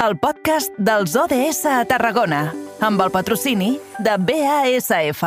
[0.00, 2.46] el podcast dels ODS a Tarragona,
[2.80, 5.20] amb el patrocini de BASF.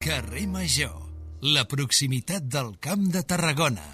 [0.00, 0.94] Carrer Major,
[1.42, 3.84] la proximitat del Camp de Tarragona.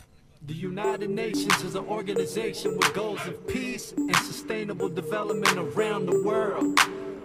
[0.47, 6.23] The United Nations is an organization with goals of peace and sustainable development around the
[6.23, 6.79] world.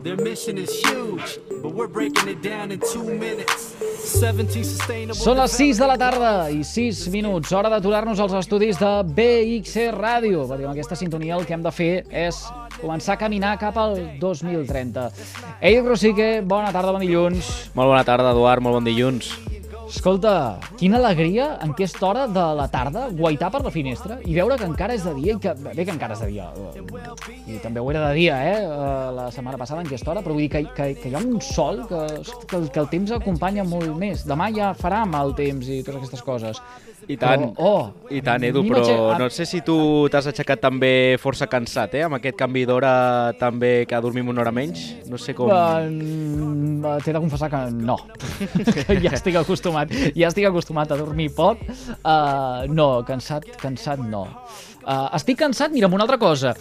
[0.06, 3.74] Their mission is huge, but we're breaking it down in two minutes.
[4.06, 7.50] 17 sustainable Són les 6 de la tarda i 6 minuts.
[7.50, 11.74] Hora d'aturar-nos als estudis de BXC Ràdio, perquè amb aquesta sintonia el que hem de
[11.74, 12.44] fer és
[12.78, 15.10] començar a caminar cap al 2030.
[15.58, 17.50] Ei, Rosique, bona tarda, bon dilluns.
[17.74, 19.34] Molt bona tarda, Eduard, molt bon dilluns.
[19.86, 24.58] Escolta, quina alegria en aquesta hora de la tarda guaitar per la finestra i veure
[24.58, 25.54] que encara és de dia i que...
[25.66, 26.48] Bé que encara és de dia.
[26.56, 28.56] eh, I també ho era de dia, eh?
[28.64, 31.22] eh, La setmana passada en aquesta hora, però vull dir que, que, que hi ha
[31.22, 32.02] un sol que,
[32.50, 34.26] que, que el temps acompanya molt més.
[34.28, 36.62] Demà ja farà mal temps i totes aquestes coses.
[37.08, 39.76] I tant, Però, oh, i tant, Edu, però no sé si tu
[40.12, 40.92] t'has aixecat també
[41.22, 42.06] força cansat, eh?
[42.08, 42.94] Amb aquest canvi d'hora
[43.40, 44.88] també que dormim una hora menys.
[45.10, 45.52] No sé com...
[45.54, 47.98] Uh, T'he de confessar que no.
[49.06, 49.94] ja estic acostumat.
[50.18, 51.62] Ja estic acostumat a dormir poc.
[51.98, 54.28] Uh, no, cansat, cansat no.
[54.86, 56.52] Uh, estic cansat, mira, amb una altra cosa.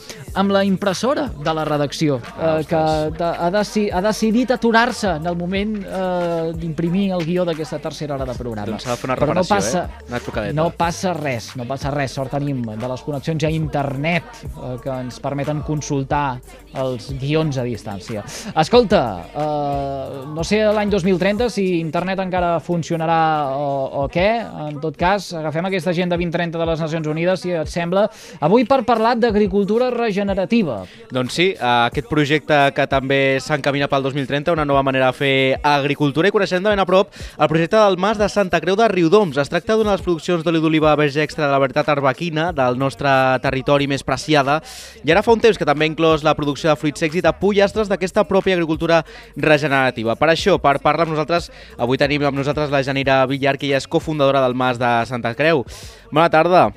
[0.40, 2.80] Amb la impressora de la redacció, uh, que
[3.18, 8.16] de, ha, deci, ha decidit aturar-se en el moment uh, d'imprimir el guió d'aquesta tercera
[8.16, 8.72] hora de programa.
[8.72, 10.14] Doncs s'ha de fer una Però no reparació, passa, eh?
[10.34, 10.56] Una trucadeta.
[10.58, 12.14] No passa res, no passa res.
[12.14, 16.40] Sort tenim de les connexions a internet eh, que ens permeten consultar
[16.80, 18.24] els guions a distància.
[18.60, 23.20] Escolta, eh, no sé l'any 2030 si internet encara funcionarà
[23.54, 23.68] o,
[24.02, 24.28] o què.
[24.68, 28.08] En tot cas, agafem aquesta agenda 2030 de les Nacions Unides, si et sembla,
[28.40, 30.82] avui per parlar d'agricultura regenerativa.
[31.14, 35.34] Doncs sí, eh, aquest projecte que també s'encamina pel 2030, una nova manera de fer
[35.62, 38.88] agricultura i coneixem de ben a prop el projecte del Mas de Santa Creu de
[38.90, 39.38] Riudoms.
[39.38, 42.78] Es tracta d'una de les produccions d'oli d'oliva verge extra de la veritat arbequina del
[42.80, 43.10] nostre
[43.44, 44.60] territori més preciada
[45.04, 47.24] i ara fa un temps que també ha inclòs la producció de fruits secs i
[47.24, 49.02] de pollastres d'aquesta pròpia agricultura
[49.36, 50.16] regenerativa.
[50.16, 53.82] Per això, per parlar amb nosaltres, avui tenim amb nosaltres la Janira Villar, que ella
[53.82, 55.66] és cofundadora del Mas de Santa Creu.
[56.10, 56.70] Bona tarda.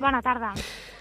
[0.00, 0.54] Bona tarda.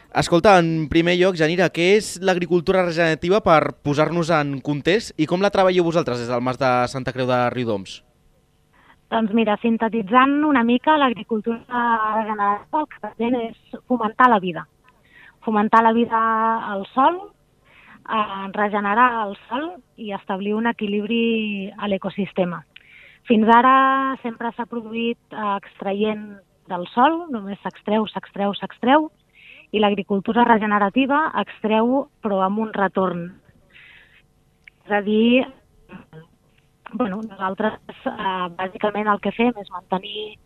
[0.09, 5.41] Escolta, en primer lloc, Janira, què és l'agricultura regenerativa per posar-nos en context i com
[5.41, 7.99] la treballeu vosaltres des del Mas de Santa Creu de Riudoms?
[9.09, 14.67] Doncs mira, sintetitzant una mica, l'agricultura regenerativa el que pretén és fomentar la vida.
[15.45, 16.19] Fomentar la vida
[16.69, 17.17] al sol,
[18.05, 22.61] eh, regenerar el sol i establir un equilibri a l'ecosistema.
[23.25, 26.27] Fins ara sempre s'ha produït eh, extraient
[26.69, 29.09] del sol, només s'extreu, s'extreu, s'extreu,
[29.73, 33.25] i l'agricultura regenerativa extreu però amb un retorn.
[34.85, 35.47] És a dir,
[36.93, 37.73] bueno, nosaltres
[38.05, 40.37] eh, bàsicament el que fem és mantenir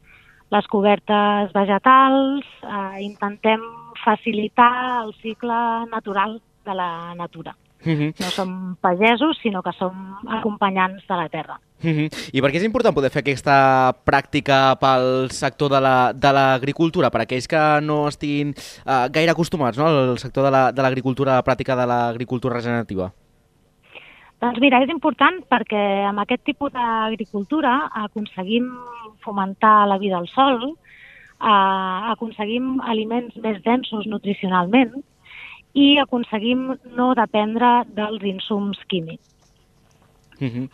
[0.54, 3.60] les cobertes vegetals, eh, intentem
[4.04, 5.56] facilitar el cicle
[5.92, 7.56] natural de la natura.
[7.86, 11.60] Mhm, No som pagesos, sinó que som acompanyants de la terra.
[11.82, 12.08] mhm.
[12.32, 17.10] I per què és important poder fer aquesta pràctica pel sector de la- de l'agricultura,
[17.12, 18.54] per aquells que no estiguin
[18.86, 22.56] eh, gaire acostumats no, al sector de la- de l'agricultura, la, la pràctica de l'agricultura
[22.56, 23.12] regenerativa?
[24.44, 28.66] Doncs mira, és important perquè amb aquest tipus d'agricultura aconseguim
[29.24, 34.98] fomentar la vida al sol, eh, aconseguim aliments més densos nutricionalment
[35.74, 39.32] i aconseguim no dependre dels insums químics.
[40.42, 40.68] Mhm.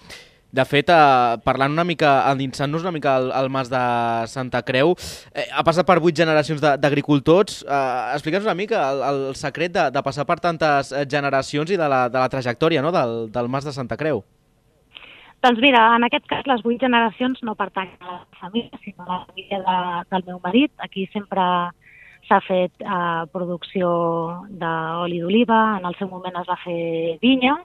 [0.50, 3.82] De fet, eh, parlant una mica, endinsant-nos una mica al, al Mas de
[4.32, 4.96] Santa Creu,
[5.30, 7.62] eh, ha passat per vuit generacions d'agricultors.
[7.68, 11.78] Eh, Explica'ns una mica el, el secret de, de passar per tantes eh, generacions i
[11.78, 12.92] de la, de la trajectòria no?
[12.96, 14.24] del, del Mas de Santa Creu.
[15.46, 19.12] Doncs mira, en aquest cas les vuit generacions no pertanyen a la família, sinó a
[19.14, 19.78] la família de,
[20.10, 20.74] del meu marit.
[20.84, 21.46] Aquí sempre
[22.28, 23.94] s'ha fet eh, producció
[24.50, 27.56] d'oli d'oliva, en el seu moment es va fer vinya,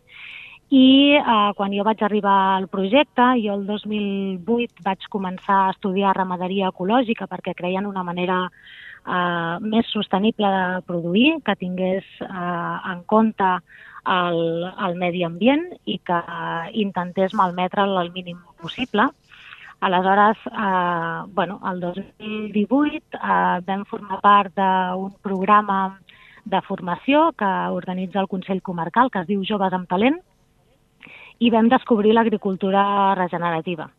[0.75, 6.17] i eh, quan jo vaig arribar al projecte, jo el 2008 vaig començar a estudiar
[6.17, 12.27] ramaderia ecològica perquè creia en una manera eh, més sostenible de produir, que tingués eh,
[12.91, 13.53] en compte
[14.17, 14.41] el,
[14.89, 19.07] el medi ambient i que eh, intentés malmetre'l el mínim possible.
[19.79, 26.01] Aleshores, eh, bueno, el 2018 eh, vam formar part d'un programa
[26.45, 30.19] de formació que organitza el Consell Comarcal, que es diu Joves amb Talent,
[31.39, 33.91] i vam descobrir l'agricultura regenerativa.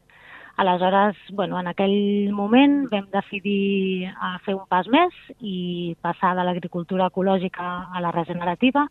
[0.57, 5.11] Aleshores, bueno, en aquell moment vam decidir a fer un pas més
[5.41, 8.85] i passar de l'agricultura ecològica a la regenerativa.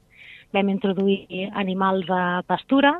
[0.52, 2.99] Vam introduir animals a pastura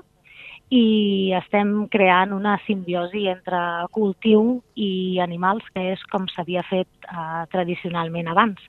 [0.73, 3.61] i estem creant una simbiosi entre
[3.93, 8.65] cultiu i animals, que és com s'havia fet eh, tradicionalment abans.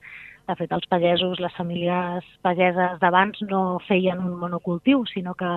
[0.46, 5.48] De fet, els pagesos, les famílies pageses d'abans no feien un monocultiu, sinó que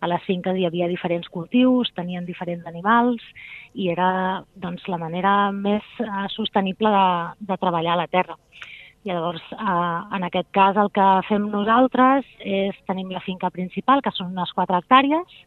[0.00, 3.20] a les finques hi havia diferents cultius, tenien diferents animals
[3.74, 7.04] i era doncs, la manera més eh, sostenible de,
[7.52, 8.38] de treballar la terra.
[9.04, 14.16] Llavors, eh, en aquest cas, el que fem nosaltres és tenim la finca principal, que
[14.16, 15.38] són unes 4 hectàrees,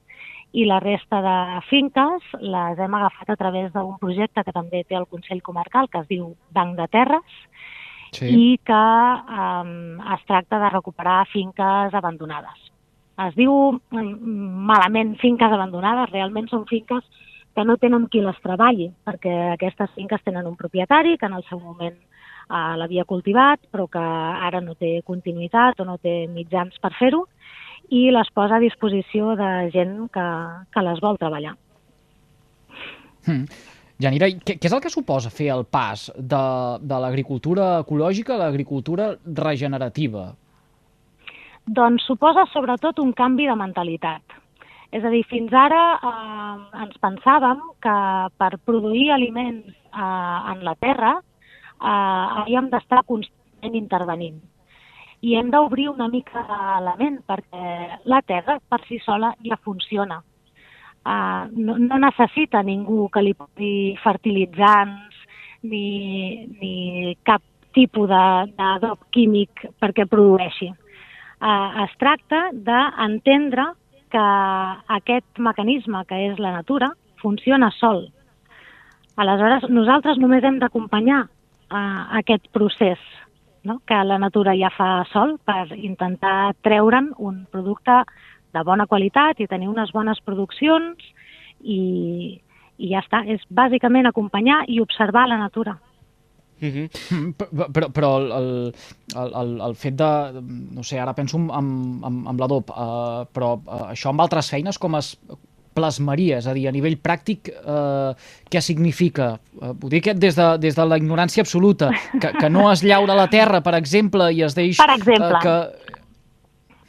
[0.53, 5.01] i la resta de finques les hem agafat a través d'un projecte que també té
[5.01, 7.39] el Consell Comarcal, que es diu Banc de Terres,
[8.15, 8.29] sí.
[8.29, 8.83] i que
[9.41, 12.69] um, es tracta de recuperar finques abandonades.
[13.27, 13.53] Es diu
[13.91, 17.03] malament finques abandonades, realment són finques
[17.53, 21.43] que no tenen qui les treballi, perquè aquestes finques tenen un propietari que en el
[21.49, 26.79] seu moment uh, l'havia cultivat, però que ara no té continuïtat o no té mitjans
[26.81, 27.27] per fer-ho,
[27.93, 30.25] i les posa a disposició de gent que,
[30.73, 31.53] que les vol treballar.
[33.27, 33.45] Hmm.
[34.03, 36.45] Janira, què, què és el que suposa fer el pas de,
[36.83, 40.29] de l'agricultura ecològica a l'agricultura regenerativa?
[41.63, 44.39] Doncs suposa sobretot un canvi de mentalitat.
[44.93, 46.55] És a dir, fins ara eh,
[46.85, 47.97] ens pensàvem que
[48.37, 54.41] per produir aliments eh, en la terra eh, havíem d'estar constantment intervenint
[55.23, 56.43] i hem d'obrir una mica
[56.83, 60.19] la ment perquè la Terra per si sola ja funciona.
[61.03, 65.17] Uh, no, no necessita ningú que li posi fertilitzants
[65.67, 67.43] ni, ni cap
[67.75, 70.69] tipus d'adob químic perquè produeixi.
[71.43, 73.73] Uh, es tracta d'entendre
[74.13, 74.27] que
[74.95, 78.05] aquest mecanisme que és la natura funciona sol.
[79.19, 83.01] Aleshores, nosaltres només hem d'acompanyar uh, aquest procés
[83.63, 83.81] no?
[83.87, 88.03] que la natura ja fa sol per intentar treure'n un producte
[88.53, 91.01] de bona qualitat i tenir unes bones produccions
[91.61, 91.79] i,
[92.77, 93.23] i ja està.
[93.27, 95.77] És bàsicament acompanyar i observar la natura.
[96.61, 97.33] Mm -hmm.
[97.73, 98.73] Però, però el,
[99.15, 100.41] el, el, el fet de,
[100.75, 104.77] no sé, ara penso en, en, en l'adob, uh, però uh, això amb altres feines
[104.77, 105.17] com es,
[105.73, 106.39] plasmaria?
[106.39, 108.13] És a dir, a nivell pràctic, eh,
[108.51, 109.33] què significa?
[109.59, 113.17] Eh, ho dic des de, des de la ignorància absoluta, que, que no es llaura
[113.17, 114.77] la terra, per exemple, i es deix...
[114.81, 115.31] Per exemple.
[115.31, 115.82] Eh, que...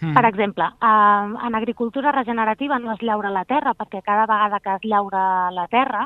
[0.04, 0.12] Hmm.
[0.12, 4.84] Per exemple, en agricultura regenerativa no es llaura la terra perquè cada vegada que es
[4.84, 6.02] llaura la terra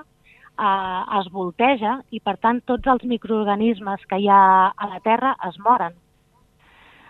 [0.58, 5.34] eh, es volteja i, per tant, tots els microorganismes que hi ha a la terra
[5.48, 5.98] es moren.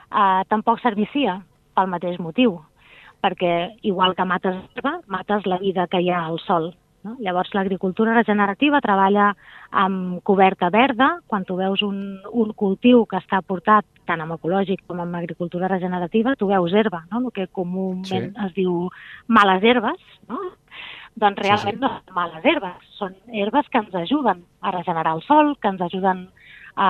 [0.09, 1.43] Eh, tampoc servicia
[1.77, 2.57] pel mateix motiu
[3.21, 6.71] perquè igual que mates herba, mates la vida que hi ha al sol.
[7.09, 7.17] No?
[7.25, 9.31] Llavors, l'agricultura regenerativa treballa
[9.71, 11.15] amb coberta verda.
[11.27, 15.71] Quan tu veus un, un cultiu que està portat tant amb ecològic com amb agricultura
[15.73, 17.25] regenerativa, tu veus herba, no?
[17.27, 18.21] el que comúment sí.
[18.47, 18.87] es diu
[19.27, 20.05] males herbes.
[20.29, 20.41] No?
[21.19, 21.83] Doncs realment sí, sí.
[21.83, 25.83] no són males herbes, són herbes que ens ajuden a regenerar el sol, que ens
[25.83, 26.29] ajuden
[26.77, 26.89] a,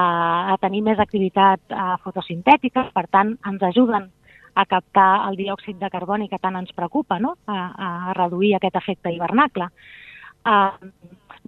[0.52, 4.10] a tenir més activitat a, fotosintètica, per tant, ens ajuden
[4.58, 7.36] a captar el diòxid de carboni que tant ens preocupa, no?
[7.46, 9.70] a, a reduir aquest efecte hivernacle.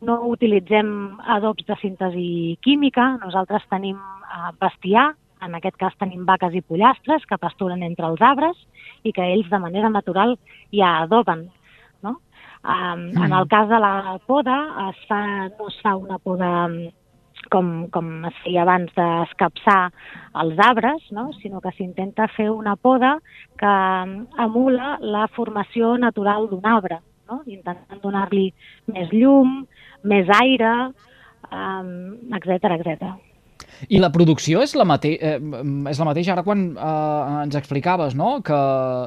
[0.00, 5.10] No utilitzem adobs de síntesi química, nosaltres tenim uh, bestiar,
[5.44, 8.56] en aquest cas tenim vaques i pollastres que pasturen entre els arbres
[9.04, 10.36] i que ells de manera natural
[10.72, 11.48] ja adoben.
[12.02, 12.16] No?
[12.64, 13.04] Um.
[13.24, 14.56] En el cas de la poda,
[14.88, 16.50] es fa, no es fa una poda
[17.48, 19.80] com, com es feia abans d'escapçar
[20.42, 21.30] els arbres, no?
[21.40, 23.16] sinó que s'intenta fer una poda
[23.60, 23.76] que
[24.44, 27.00] emula la formació natural d'un arbre,
[27.30, 27.40] no?
[27.46, 28.50] intentant donar-li
[28.90, 29.60] més llum,
[30.02, 30.74] més aire,
[32.34, 33.14] etc um, etc.
[33.88, 35.36] I la producció és la, mate eh,
[35.90, 38.38] és la mateixa ara quan eh, ens explicaves no?
[38.46, 38.60] que,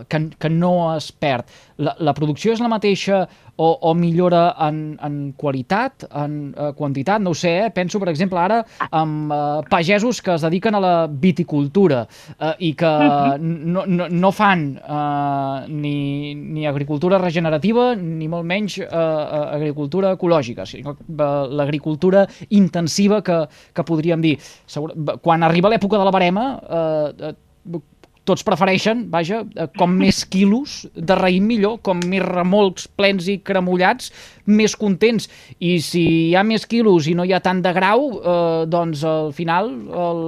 [0.10, 1.50] que, que no es perd.
[1.82, 3.24] La, la producció és la mateixa
[3.55, 7.22] o, o millora en, en qualitat, en eh, quantitat?
[7.22, 7.70] No ho sé, eh?
[7.74, 12.03] penso per exemple ara amb eh, pagesos que es dediquen a la viticultura
[12.39, 12.93] eh, i que
[13.39, 20.13] no, no, no fan eh, ni, ni agricultura regenerativa ni molt menys eh, eh agricultura
[20.17, 23.43] ecològica, sinó eh, l'agricultura intensiva que,
[23.74, 27.79] que podríem dir segur, quan arriba l'època de la barema, eh, eh,
[28.24, 33.38] tots prefereixen, vaja, eh, com més quilos de raïm millor, com més remolcs plens i
[33.43, 34.12] cremullats,
[34.48, 35.29] més contents.
[35.60, 39.03] I si hi ha més quilos i no hi ha tant de grau, eh, doncs
[39.07, 39.72] al final
[40.07, 40.24] el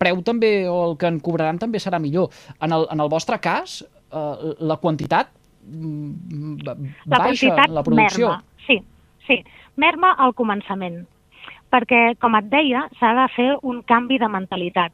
[0.00, 2.30] preu també, o el que en cobraran també serà millor.
[2.60, 5.32] En el, en el vostre cas, eh, la quantitat
[5.64, 8.36] mm, la baixa quantitat la producció.
[8.36, 8.66] Merma.
[8.66, 8.78] Sí,
[9.26, 9.40] sí.
[9.80, 11.00] Merma al començament
[11.72, 14.92] perquè, com et deia, s'ha de fer un canvi de mentalitat.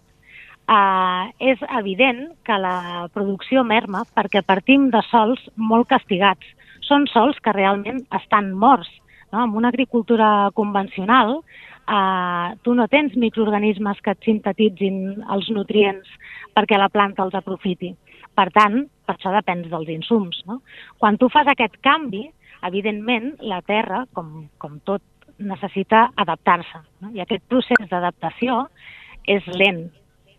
[0.69, 6.45] Uh, és evident que la producció merma perquè partim de sols molt castigats.
[6.85, 8.91] Són sols que realment estan morts.
[9.33, 9.43] No?
[9.47, 11.41] Amb una agricultura convencional,
[11.89, 16.09] eh, tu no tens microorganismes que et sintetitzin els nutrients
[16.57, 17.95] perquè la planta els aprofiti.
[18.39, 20.41] Per tant, per això depens dels insums.
[20.47, 20.61] No?
[20.99, 22.27] Quan tu fas aquest canvi,
[22.67, 25.03] evidentment, la terra, com, com tot,
[25.39, 26.83] necessita adaptar-se.
[27.01, 27.13] No?
[27.15, 28.67] I aquest procés d'adaptació
[29.27, 29.87] és lent.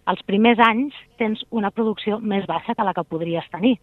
[0.10, 3.77] Els primers anys tens una producció més baixa que la que podries tenir.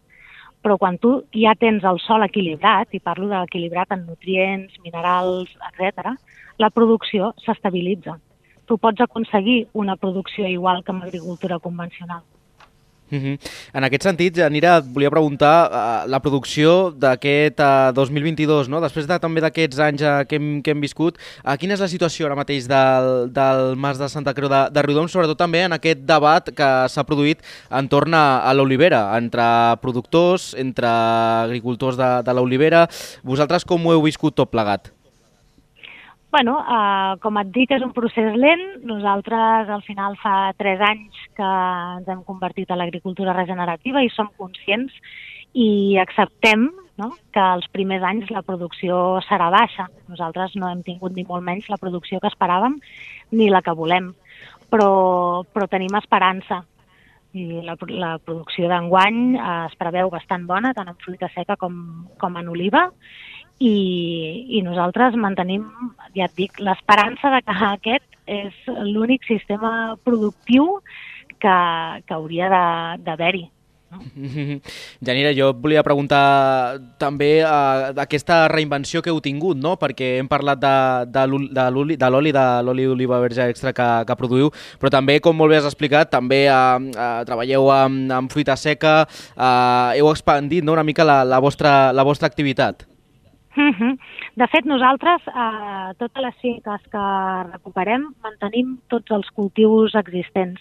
[0.62, 6.16] Però quan tu ja tens el sol equilibrat, i parlo d'equilibrat en nutrients, minerals, etc,
[6.58, 8.16] la producció s'estabilitza.
[8.66, 12.24] Tu pots aconseguir una producció igual que en agricultura convencional.
[13.06, 13.38] Uh -huh.
[13.72, 18.80] En aquest sentit, Janira, et volia preguntar uh, la producció d'aquest uh, 2022, no?
[18.80, 21.88] després de, també d'aquests anys uh, que, hem, que hem viscut, uh, quina és la
[21.88, 25.72] situació ara mateix del, del Mas de Santa Creu de, de Riudoms, sobretot també en
[25.72, 27.38] aquest debat que s'ha produït
[27.70, 32.88] entorn a, a l'olivera, entre productors, entre agricultors de, de l'olivera.
[33.22, 34.95] Vosaltres com ho heu viscut tot plegat?
[36.36, 38.62] Bueno, eh, com et dic, és un procés lent.
[38.84, 41.46] Nosaltres, al final, fa tres anys que
[41.96, 44.92] ens hem convertit a l'agricultura regenerativa i som conscients
[45.56, 46.66] i acceptem
[47.00, 47.08] no?
[47.32, 49.86] que els primers anys la producció serà baixa.
[50.12, 52.76] Nosaltres no hem tingut ni molt menys la producció que esperàvem
[53.32, 54.10] ni la que volem,
[54.68, 54.90] però,
[55.56, 56.66] però tenim esperança.
[57.32, 61.80] I la, la producció d'enguany eh, es preveu bastant bona, tant en fruita seca com,
[62.20, 62.90] com en oliva,
[63.58, 63.76] i,
[64.58, 65.64] i nosaltres mantenim,
[66.16, 70.80] ja et dic, l'esperança de que aquest és l'únic sistema productiu
[71.40, 71.58] que,
[72.06, 72.48] que hauria
[73.02, 73.46] d'haver-hi.
[73.86, 74.00] No?
[75.06, 79.76] Janira, jo et volia preguntar també uh, d'aquesta reinvenció que heu tingut, no?
[79.78, 80.72] perquè hem parlat de,
[81.06, 84.50] de l'oli de l'oli d'oliva verge extra que, que produïu,
[84.82, 88.98] però també, com molt bé has explicat, també uh, uh, treballeu amb, amb fruita seca,
[89.36, 90.74] uh, heu expandit no?
[90.74, 92.88] una mica la, la, vostra, la vostra activitat.
[93.56, 93.98] Mm -hmm.
[94.34, 97.04] De fet, nosaltres, eh, totes les finques que
[97.52, 100.60] recuperem, mantenim tots els cultius existents.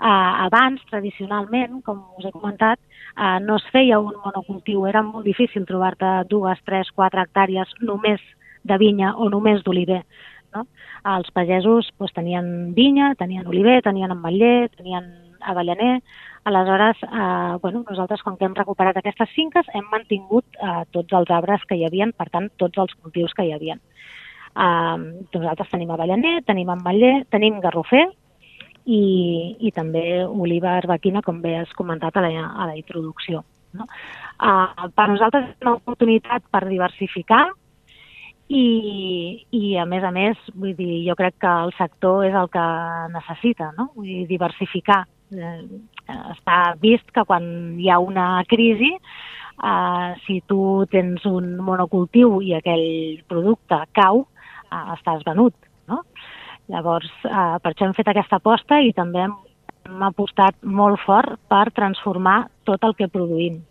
[0.00, 2.78] Eh, abans, tradicionalment, com us he comentat,
[3.16, 4.86] eh, no es feia un monocultiu.
[4.86, 8.20] Era molt difícil trobar-te dues, tres, quatre hectàrees només
[8.62, 10.04] de vinya o només d'oliver.
[10.54, 10.66] No?
[11.04, 15.04] Els pagesos doncs, tenien vinya, tenien oliver, tenien ametller, tenien
[15.40, 16.00] avellaner,
[16.48, 21.28] Aleshores, eh, bueno, nosaltres, com que hem recuperat aquestes finques, hem mantingut eh, tots els
[21.38, 23.82] arbres que hi havien, per tant, tots els cultius que hi havien.
[24.56, 24.96] Eh,
[25.36, 28.06] nosaltres tenim avellaner, tenim ametller, tenim garrofer
[28.86, 29.02] i,
[29.60, 33.44] i també oliva arbequina, com bé has comentat a la, a la introducció.
[33.76, 33.84] No?
[33.84, 37.42] Eh, per nosaltres és una oportunitat per diversificar
[38.48, 38.64] i,
[39.52, 42.66] i a més a més, vull dir, jo crec que el sector és el que
[43.12, 43.90] necessita, no?
[43.92, 50.86] Vull dir, diversificar eh, està vist que quan hi ha una crisi, eh, si tu
[50.90, 54.26] tens un monocultiu i aquell producte cau,
[54.70, 55.54] eh, estàs venut.
[55.88, 56.02] No?
[56.68, 59.34] Llavors, eh, per això hem fet aquesta aposta i també hem,
[59.88, 63.62] hem apostat molt fort per transformar tot el que produïm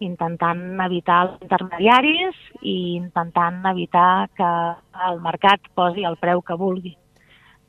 [0.00, 4.50] intentant evitar els intermediaris i intentant evitar que
[5.08, 6.96] el mercat posi el preu que vulgui.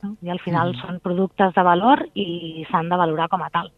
[0.04, 0.14] No?
[0.22, 0.84] I al final mm.
[0.84, 3.72] són productes de valor i s'han de valorar com a tal.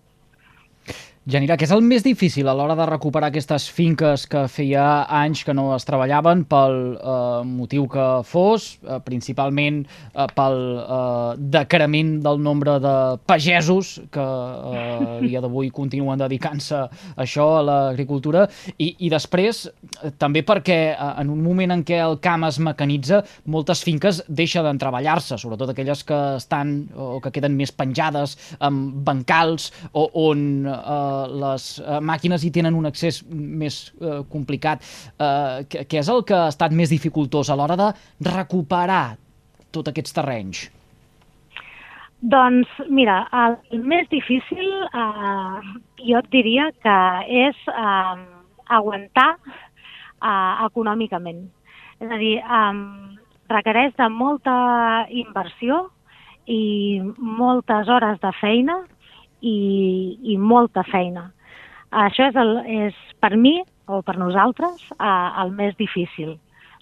[1.30, 5.44] Janira, què és el més difícil a l'hora de recuperar aquestes finques que feia anys
[5.46, 12.16] que no es treballaven pel eh, motiu que fos, eh, principalment eh, pel eh, decrement
[12.26, 12.94] del nombre de
[13.30, 16.88] pagesos que eh, a dia d'avui continuen dedicant-se a
[17.22, 18.48] això, a l'agricultura,
[18.80, 22.58] i, i després eh, també perquè eh, en un moment en què el camp es
[22.58, 28.34] mecanitza, moltes finques deixen de treballar-se, sobretot aquelles que estan o que queden més penjades
[28.66, 34.84] amb bancals o on eh, les uh, màquines hi tenen un accés més uh, complicat.
[35.18, 37.94] Uh, què, què és el que ha estat més dificultós a l'hora de
[38.30, 39.18] recuperar
[39.72, 40.68] tots aquests terrenys?
[42.20, 45.60] Doncs, mira, el més difícil eh,
[46.04, 46.96] jo et diria que
[47.46, 48.18] és eh,
[48.76, 51.46] aguantar eh, econòmicament.
[52.04, 53.16] És a dir, eh,
[53.56, 54.58] requereix de molta
[55.16, 55.86] inversió
[56.44, 58.82] i moltes hores de feina
[59.42, 61.30] i, i molta feina.
[61.90, 62.54] Això és, el,
[62.86, 66.38] és per mi, o per nosaltres, eh, el més difícil.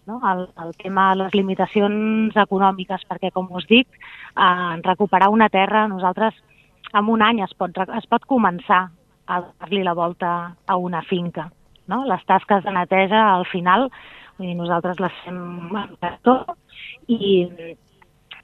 [0.08, 0.20] No?
[0.24, 3.88] El, el tema de les limitacions econòmiques, perquè, com us dic,
[4.36, 6.36] eh, recuperar una terra, nosaltres
[6.94, 8.88] en un any es pot, es pot començar
[9.28, 10.32] a dar-li la volta
[10.66, 11.50] a una finca.
[11.88, 12.04] No?
[12.08, 13.90] Les tasques de neteja, al final,
[14.38, 16.56] vull dir, nosaltres les fem amb tot
[17.08, 17.46] i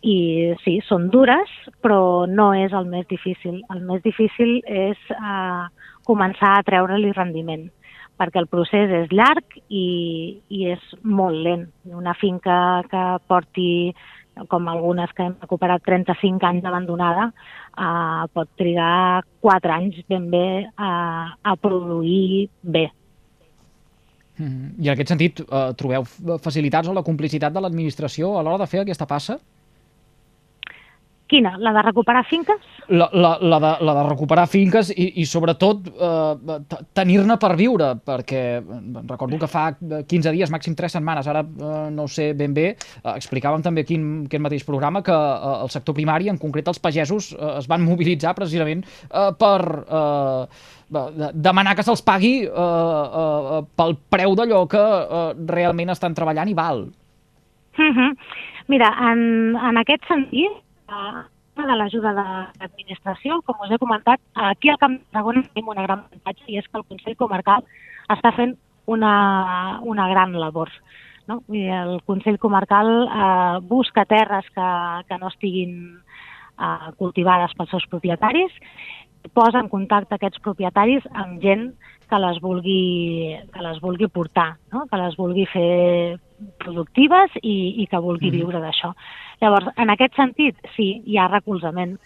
[0.04, 1.52] i sí, són dures,
[1.84, 3.62] però no és el més difícil.
[3.72, 5.64] El més difícil és eh,
[6.04, 7.70] començar a treure-li rendiment,
[8.20, 9.86] perquè el procés és llarg i,
[10.52, 11.70] i és molt lent.
[11.96, 12.58] Una finca
[12.92, 13.70] que porti
[14.50, 17.30] com algunes que hem recuperat 35 anys abandonada,
[17.78, 20.92] eh, pot trigar 4 anys ben bé a,
[21.38, 22.90] a produir bé.
[24.36, 24.82] Mm.
[24.82, 26.04] I en aquest sentit, eh, trobeu
[26.42, 29.38] facilitats o la complicitat de l'administració a l'hora de fer aquesta passa?
[31.34, 31.56] Quina?
[31.58, 32.60] La de recuperar finques?
[32.94, 36.58] La, la, la, de, la de recuperar finques i, i sobretot, eh,
[36.94, 41.72] tenir-ne per viure, perquè eh, recordo que fa 15 dies, màxim 3 setmanes, ara eh,
[41.96, 45.56] no ho sé ben bé, eh, explicàvem també aquí en aquest mateix programa que eh,
[45.66, 49.60] el sector primari, en concret els pagesos, eh, es van mobilitzar precisament eh, per...
[49.90, 56.52] Eh, demanar que se'ls pagui eh, eh, pel preu d'allò que eh, realment estan treballant
[56.52, 56.84] i val.
[57.80, 58.12] Uh -huh.
[58.70, 60.62] Mira, en, en aquest sentit,
[61.56, 63.40] de l'ajuda de l'administració.
[63.46, 66.68] Com us he comentat, aquí al Camp de Tarragona tenim una gran avantatge i és
[66.68, 67.66] que el Consell Comarcal
[68.14, 70.72] està fent una, una gran labor.
[71.28, 71.40] No?
[71.54, 74.70] I el Consell Comarcal eh, busca terres que,
[75.08, 75.78] que no estiguin
[76.60, 78.52] eh, cultivades pels seus propietaris,
[79.32, 81.70] posa en contacte aquests propietaris amb gent
[82.10, 84.84] que les vulgui, que les vulgui portar, no?
[84.92, 86.20] que les vulgui fer
[86.62, 88.38] productives i, i que vulgui mm.
[88.40, 88.94] viure d'això.
[89.42, 91.98] Llavors, en aquest sentit, sí, hi ha recolzament.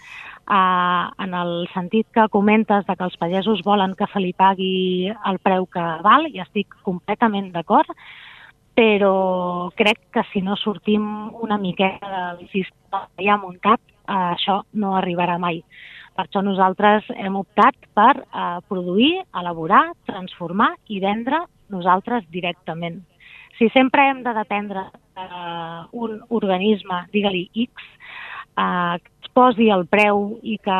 [0.48, 5.10] Uh, en el sentit que comentes de que els pagesos volen que se li pagui
[5.12, 7.92] el preu que val, i estic completament d'acord,
[8.78, 11.04] però crec que si no sortim
[11.44, 15.60] una miqueta del sistema que hi ha muntat, uh, això no arribarà mai.
[16.18, 23.04] Per això nosaltres hem optat per uh, produir, elaborar, transformar i vendre nosaltres directament.
[23.58, 24.86] Si sempre hem de dependre
[25.18, 27.88] d'un uh, organisme, digue-li X,
[28.54, 30.80] uh, que es posi el preu i que,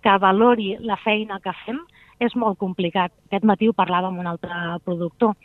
[0.00, 1.82] que valori la feina que fem,
[2.18, 3.12] és molt complicat.
[3.28, 5.36] Aquest matí ho parlava amb un altre productor.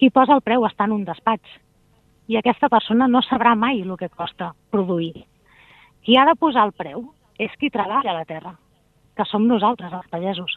[0.00, 1.60] Qui posa el preu està en un despatx
[2.26, 5.24] i aquesta persona no sabrà mai el que costa produir.
[6.02, 7.04] Qui ha de posar el preu
[7.38, 8.54] és qui treballa a la terra,
[9.16, 10.56] que som nosaltres, els pagesos.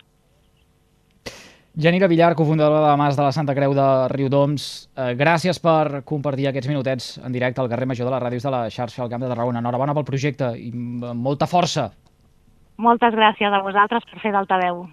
[1.79, 6.01] Janira Villar, cofundadora de la Mas de la Santa Creu de Riudoms, eh, gràcies per
[6.03, 9.09] compartir aquests minutets en directe al carrer Major de les ràdios de la xarxa al
[9.09, 9.61] Camp de Tarragona.
[9.63, 11.87] Enhorabona pel projecte i molta força.
[12.75, 14.89] Moltes gràcies a vosaltres per fer d'altaveu.